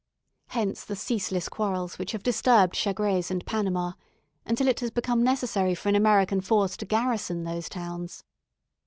[0.47, 3.91] Hence the ceaseless quarrels which have disturbed Chagres and Panama,
[4.47, 8.23] until it has become necessary for an American force to garrison those towns.